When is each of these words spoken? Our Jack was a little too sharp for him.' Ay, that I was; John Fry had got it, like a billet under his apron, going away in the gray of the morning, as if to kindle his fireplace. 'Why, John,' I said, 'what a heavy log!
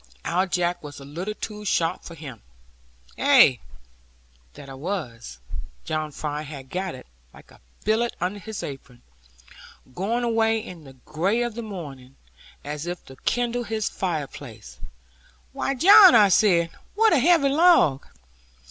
Our 0.25 0.47
Jack 0.47 0.81
was 0.83 0.99
a 0.99 1.05
little 1.05 1.35
too 1.35 1.63
sharp 1.63 2.01
for 2.03 2.15
him.' 2.15 2.41
Ay, 3.19 3.59
that 4.55 4.67
I 4.67 4.73
was; 4.73 5.37
John 5.85 6.11
Fry 6.11 6.41
had 6.41 6.71
got 6.71 6.95
it, 6.95 7.05
like 7.35 7.51
a 7.51 7.61
billet 7.85 8.15
under 8.19 8.39
his 8.39 8.63
apron, 8.63 9.03
going 9.93 10.23
away 10.23 10.57
in 10.57 10.85
the 10.85 10.93
gray 11.05 11.43
of 11.43 11.53
the 11.53 11.61
morning, 11.61 12.15
as 12.63 12.87
if 12.87 13.05
to 13.05 13.15
kindle 13.15 13.63
his 13.65 13.89
fireplace. 13.89 14.79
'Why, 15.53 15.75
John,' 15.75 16.15
I 16.15 16.29
said, 16.29 16.71
'what 16.95 17.13
a 17.13 17.19
heavy 17.19 17.49
log! 17.49 18.07